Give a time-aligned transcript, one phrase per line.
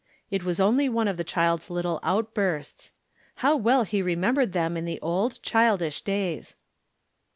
[0.31, 2.91] It was only one of the child's little outbursts.
[3.35, 6.55] How well he remembered them in the old, child ish days.